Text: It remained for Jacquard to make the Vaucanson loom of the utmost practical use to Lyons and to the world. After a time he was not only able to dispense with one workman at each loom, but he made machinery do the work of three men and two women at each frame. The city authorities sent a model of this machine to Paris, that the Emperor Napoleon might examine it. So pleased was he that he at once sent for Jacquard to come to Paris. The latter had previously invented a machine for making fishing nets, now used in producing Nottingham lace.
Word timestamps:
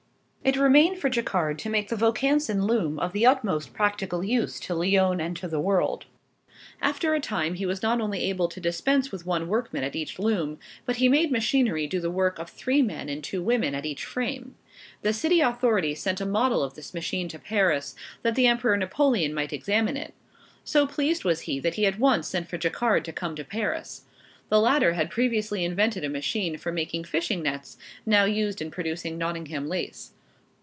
It 0.43 0.57
remained 0.57 0.97
for 0.97 1.07
Jacquard 1.07 1.59
to 1.59 1.69
make 1.69 1.89
the 1.89 1.95
Vaucanson 1.95 2.63
loom 2.65 2.97
of 2.97 3.13
the 3.13 3.27
utmost 3.27 3.73
practical 3.73 4.23
use 4.23 4.59
to 4.61 4.73
Lyons 4.73 5.21
and 5.21 5.37
to 5.37 5.47
the 5.47 5.59
world. 5.59 6.07
After 6.81 7.13
a 7.13 7.19
time 7.19 7.53
he 7.53 7.65
was 7.67 7.83
not 7.83 8.01
only 8.01 8.21
able 8.23 8.47
to 8.47 8.59
dispense 8.59 9.11
with 9.11 9.23
one 9.23 9.47
workman 9.47 9.83
at 9.83 9.95
each 9.95 10.17
loom, 10.17 10.57
but 10.83 10.95
he 10.95 11.07
made 11.07 11.31
machinery 11.31 11.85
do 11.85 11.99
the 11.99 12.09
work 12.09 12.39
of 12.39 12.49
three 12.49 12.81
men 12.81 13.07
and 13.07 13.23
two 13.23 13.43
women 13.43 13.75
at 13.75 13.85
each 13.85 14.03
frame. 14.03 14.55
The 15.03 15.13
city 15.13 15.41
authorities 15.41 16.01
sent 16.01 16.19
a 16.19 16.25
model 16.25 16.63
of 16.63 16.73
this 16.73 16.91
machine 16.91 17.27
to 17.29 17.37
Paris, 17.39 17.95
that 18.23 18.33
the 18.33 18.47
Emperor 18.47 18.75
Napoleon 18.75 19.35
might 19.35 19.53
examine 19.53 19.95
it. 19.95 20.15
So 20.63 20.87
pleased 20.87 21.23
was 21.23 21.41
he 21.41 21.59
that 21.59 21.75
he 21.75 21.85
at 21.85 21.99
once 21.99 22.27
sent 22.27 22.47
for 22.49 22.57
Jacquard 22.57 23.05
to 23.05 23.13
come 23.13 23.35
to 23.35 23.43
Paris. 23.45 24.05
The 24.49 24.59
latter 24.59 24.93
had 24.93 25.11
previously 25.11 25.63
invented 25.63 26.03
a 26.03 26.09
machine 26.09 26.57
for 26.57 26.71
making 26.71 27.03
fishing 27.03 27.43
nets, 27.43 27.77
now 28.07 28.23
used 28.25 28.59
in 28.59 28.71
producing 28.71 29.19
Nottingham 29.19 29.67
lace. 29.67 30.13